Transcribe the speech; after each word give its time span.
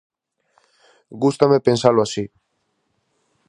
Gústame 1.23 1.57
pensalo 1.67 1.99
así. 2.05 2.25